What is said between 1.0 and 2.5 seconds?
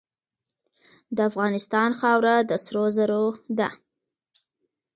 د افغانستان خاوره